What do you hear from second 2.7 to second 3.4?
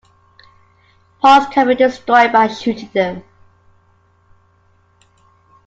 them.